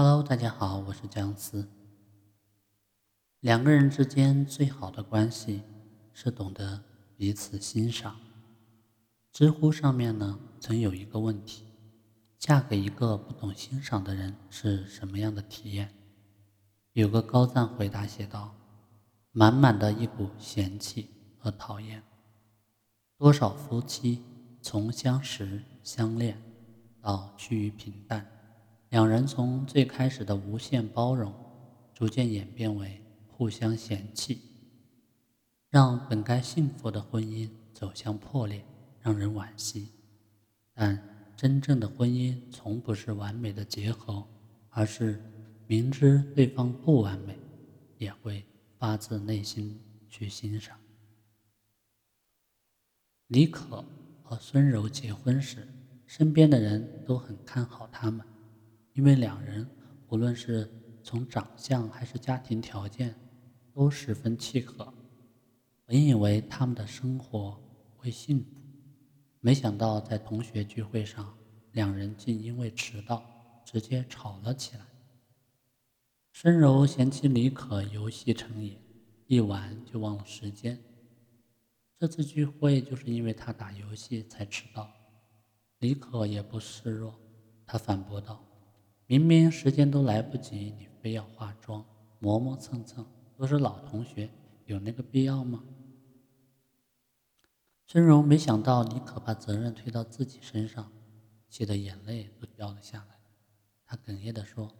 [0.00, 1.68] Hello，大家好，我是姜思。
[3.40, 5.64] 两个人之间最好的关系
[6.12, 6.84] 是懂得
[7.16, 8.14] 彼此欣赏。
[9.32, 11.64] 知乎上面呢，曾有一个问题：
[12.38, 15.92] 嫁给一个不懂欣赏的人是什么样的体验？
[16.92, 18.54] 有个高赞回答写道：
[19.32, 21.10] 满满的一股嫌弃
[21.40, 22.00] 和讨厌。
[23.16, 24.22] 多少夫妻
[24.62, 26.40] 从相识相恋
[27.00, 28.37] 到趋于平淡。
[28.90, 31.34] 两人从最开始的无限包容，
[31.94, 34.40] 逐渐演变为互相嫌弃，
[35.68, 38.64] 让本该幸福的婚姻走向破裂，
[39.00, 39.92] 让人惋惜。
[40.72, 40.98] 但
[41.36, 44.26] 真正的婚姻从不是完美的结合，
[44.70, 45.22] 而是
[45.66, 47.38] 明知对方不完美，
[47.98, 48.42] 也会
[48.78, 49.78] 发自内心
[50.08, 50.78] 去欣赏。
[53.26, 53.84] 李可
[54.22, 55.68] 和孙柔结婚时，
[56.06, 58.26] 身边的人都很看好他们。
[58.98, 59.64] 因为两人
[60.08, 60.68] 无论是
[61.04, 63.14] 从长相还是家庭条件
[63.72, 64.92] 都十分契合，
[65.84, 67.56] 本以为他们的生活
[67.96, 68.46] 会幸福，
[69.38, 71.32] 没想到在同学聚会上，
[71.70, 73.22] 两人竟因为迟到
[73.64, 74.84] 直接吵了起来。
[76.32, 78.76] 申柔嫌弃李可游戏成瘾，
[79.28, 80.76] 一玩就忘了时间。
[81.96, 84.92] 这次聚会就是因为他打游戏才迟到，
[85.78, 87.14] 李可也不示弱，
[87.64, 88.44] 他反驳道。
[89.10, 91.82] 明明时间都来不及，你非要化妆
[92.18, 93.06] 磨磨蹭蹭，
[93.38, 94.28] 都是老同学，
[94.66, 95.64] 有那个必要吗？
[97.86, 100.92] 孙荣没想到你可把责任推到自己身上，
[101.48, 103.18] 气得眼泪都掉了下来。
[103.86, 104.70] 他哽咽地说：“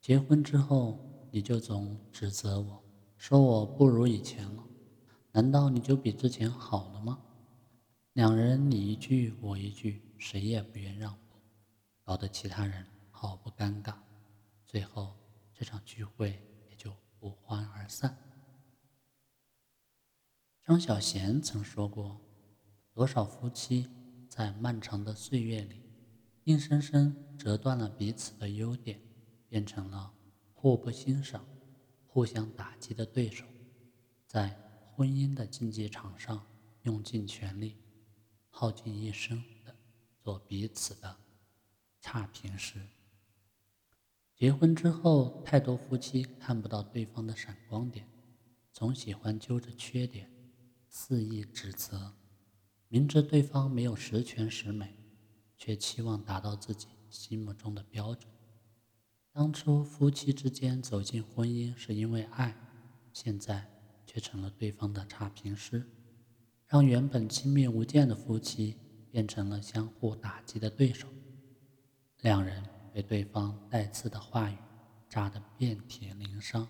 [0.00, 0.98] 结婚之后，
[1.30, 2.82] 你就总指责我，
[3.18, 4.64] 说我不如以前了。
[5.32, 7.18] 难道你就比之前好了吗？
[8.14, 11.36] 两人你一句我一句，谁也不愿让步，
[12.02, 12.86] 搞得其他人……”
[13.22, 13.94] 毫不尴尬，
[14.66, 15.14] 最后
[15.52, 18.16] 这场聚会也就不欢而散。
[20.62, 22.18] 张小娴曾说过
[22.94, 23.90] ：“多少夫妻
[24.26, 25.82] 在漫长的岁月里，
[26.44, 28.98] 硬生生折断了彼此的优点，
[29.46, 30.14] 变成了
[30.54, 31.44] 互不欣赏、
[32.06, 33.44] 互相打击的对手，
[34.26, 34.48] 在
[34.94, 36.46] 婚姻的竞技场上
[36.84, 37.76] 用尽全力、
[38.48, 39.76] 耗尽一生的
[40.22, 41.14] 做彼此的
[42.00, 42.80] 差评师。”
[44.40, 48.08] 结婚之后，太多夫妻看不到对方的闪光点，
[48.72, 50.30] 总喜欢揪着缺点
[50.88, 52.14] 肆意指责。
[52.88, 54.96] 明知对方没有十全十美，
[55.58, 58.32] 却期望达到自己心目中的标准。
[59.30, 62.56] 当初夫妻之间走进婚姻是因为爱，
[63.12, 63.70] 现在
[64.06, 65.86] 却成了对方的差评师，
[66.66, 68.78] 让原本亲密无间的夫妻
[69.10, 71.06] 变成了相互打击的对手。
[72.22, 72.69] 两人。
[72.92, 74.56] 被对方带刺的话语
[75.08, 76.66] 扎得遍体鳞伤，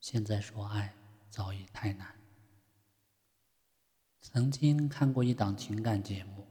[0.00, 0.94] 现在说爱
[1.28, 2.14] 早已太难。
[4.20, 6.46] 曾经看过一档情感节目，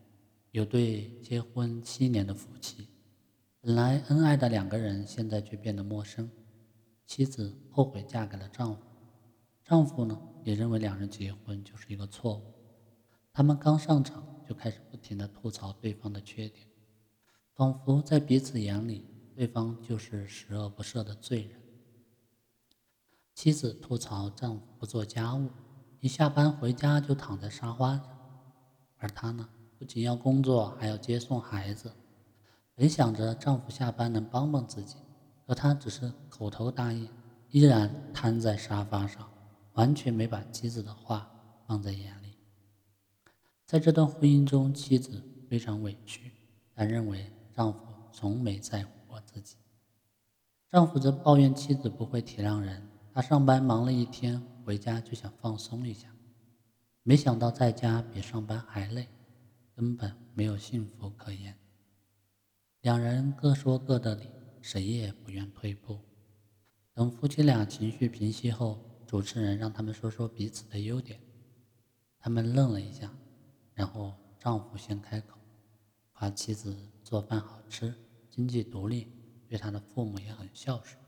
[0.51, 2.87] 有对结婚七年的夫妻，
[3.61, 6.29] 本来恩爱的两个人，现在却变得陌生。
[7.05, 8.81] 妻子后悔嫁给了丈夫，
[9.63, 12.53] 丈夫呢也认为两人结婚就是一个错误。
[13.31, 16.67] 他们刚上场就开始不停地吐槽对方的缺点。
[17.59, 19.03] 仿佛在彼此眼里，
[19.35, 21.59] 对方就是十恶不赦的罪人。
[23.35, 25.49] 妻子吐槽丈夫不做家务，
[25.99, 28.07] 一下班回家就躺在沙发上，
[28.95, 31.91] 而她呢，不仅要工作，还要接送孩子。
[32.75, 34.95] 本想着丈夫下班能帮帮自己，
[35.45, 37.09] 可她只是口头答应，
[37.49, 39.29] 依然瘫在沙发上，
[39.73, 41.29] 完全没把妻子的话
[41.67, 42.37] 放在眼里。
[43.65, 46.31] 在这段婚姻中，妻子非常委屈，
[46.73, 47.29] 她认为。
[47.59, 49.57] 丈夫从没在乎过自己，
[50.71, 52.89] 丈夫则抱怨妻子不会体谅人。
[53.13, 56.07] 他上班忙了一天，回家就想放松一下，
[57.03, 59.09] 没想到在家比上班还累，
[59.75, 61.53] 根本没有幸福可言。
[62.79, 64.29] 两人各说各的理，
[64.61, 65.99] 谁也不愿退步。
[66.93, 71.19] 等夫妻俩情绪平息后，主持人让他们说说彼此的优点。
[72.19, 73.13] 他们愣了一下，
[73.73, 75.38] 然后丈夫先开口。
[76.19, 77.95] 夸妻子做饭好吃，
[78.29, 79.07] 经济独立，
[79.47, 80.99] 对他的父母也很孝顺。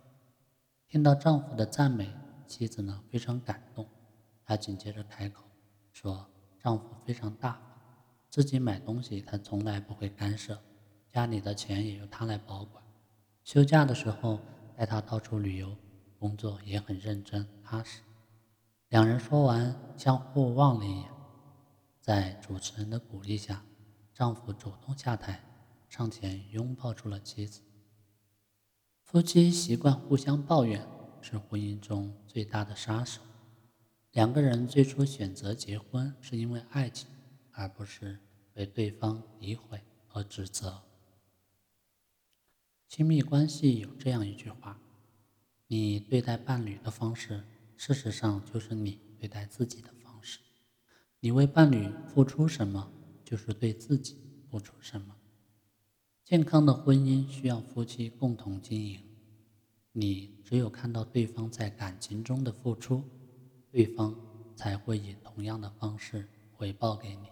[0.88, 2.10] 听到丈夫的赞美，
[2.48, 3.86] 妻子呢非常感动。
[4.46, 5.44] 她紧接着开口
[5.92, 6.26] 说
[6.58, 7.62] ：“丈夫非常大方，
[8.30, 10.58] 自己买东西他从来不会干涉，
[11.12, 12.82] 家里的钱也由他来保管。
[13.44, 14.40] 休假的时候
[14.78, 15.76] 带他到处旅游，
[16.18, 18.02] 工作也很认真踏实。”
[18.88, 21.10] 两人说完，相互望了一眼，
[22.00, 23.62] 在主持人的鼓励下。
[24.14, 25.44] 丈夫主动下台，
[25.90, 27.62] 上前拥抱住了妻子。
[29.04, 30.88] 夫妻习惯互相抱怨，
[31.22, 33.22] 是婚姻中最大的杀手。
[34.12, 37.10] 两个人最初选择结婚，是因为爱情，
[37.52, 38.20] 而不是
[38.54, 40.82] 被对方诋毁和指责。
[42.88, 44.78] 亲密关系有这样一句话：
[45.68, 47.44] 你对待伴侣的方式，
[47.78, 50.40] 事实上就是你对待自己的方式。
[51.22, 52.92] 你为伴侣付出什么，
[53.32, 54.18] 就是对自己
[54.50, 55.16] 付出什么。
[56.26, 59.02] 健康的婚姻需要夫妻共同经营。
[59.94, 63.02] 你只有看到对方在感情中的付出，
[63.72, 64.14] 对方
[64.54, 67.30] 才会以同样的方式回报给你。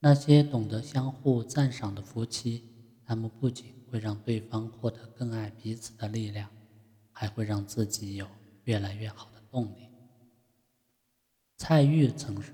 [0.00, 2.64] 那些懂得相互赞赏的夫妻，
[3.04, 6.50] 他们不仅会让对方获得更爱彼此的力量，
[7.12, 8.26] 还会让自己有
[8.64, 9.88] 越来越好的动力。
[11.56, 12.52] 蔡玉曾说：“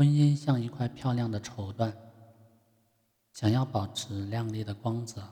[0.00, 1.92] 婚姻像一块漂亮的绸缎。”
[3.34, 5.22] 想要保持亮丽的光泽，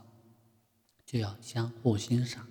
[1.06, 2.46] 就要相互欣赏。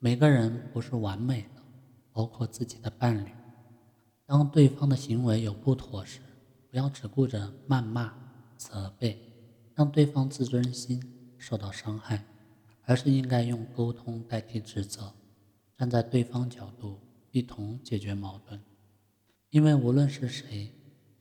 [0.00, 1.62] 每个人不是完美的，
[2.10, 3.30] 包括自己的伴侣。
[4.24, 6.18] 当对方的行为有不妥时，
[6.68, 8.12] 不要只顾着谩骂、
[8.56, 9.16] 责备，
[9.76, 11.00] 让对方自尊心
[11.38, 12.24] 受到伤害，
[12.86, 15.14] 而是应该用沟通代替指责，
[15.78, 16.98] 站在对方角度
[17.30, 18.60] 一同解决矛盾。
[19.50, 20.72] 因为无论是谁，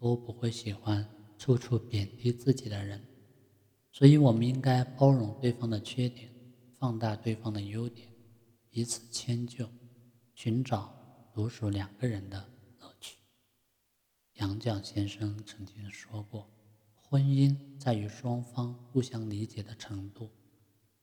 [0.05, 1.03] 都不会喜欢
[1.35, 3.03] 处处贬低自己的人。
[3.91, 6.31] 所以，我们应该包容对方的缺点，
[6.77, 8.07] 放大对方的优点，
[8.69, 9.67] 彼此迁就，
[10.35, 10.93] 寻找
[11.33, 12.37] 独属两个人的
[12.79, 13.17] 乐趣。
[14.33, 16.47] 杨绛先生曾经说过
[16.93, 20.29] ：“婚姻在于双方互相理解的程度，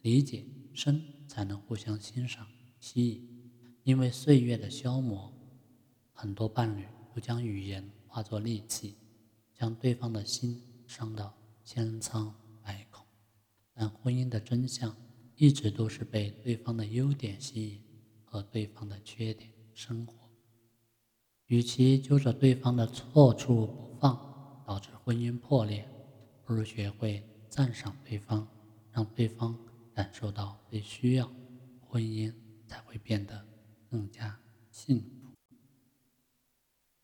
[0.03, 2.47] 理解深才能互相欣赏、
[2.79, 3.29] 吸引。
[3.83, 5.33] 因为岁月的消磨，
[6.13, 8.95] 很多伴侣都将语言化作利器，
[9.55, 11.33] 将对方的心伤到
[11.65, 13.07] 千疮百孔。”
[13.73, 14.95] 但婚姻的真相
[15.35, 17.83] 一直都是被对方的优点吸引
[18.23, 20.29] 和对方的缺点生活。
[21.47, 25.89] 与其揪着对方的错处不放，导致婚姻破裂，
[26.45, 28.47] 不如学会赞赏对方，
[28.91, 29.59] 让对方
[29.95, 31.33] 感受到被需要，
[31.81, 32.31] 婚姻
[32.67, 33.43] 才会变得
[33.91, 34.39] 更加
[34.71, 35.22] 幸福。